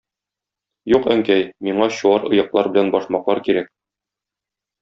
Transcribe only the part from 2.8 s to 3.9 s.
башмаклар кирәк.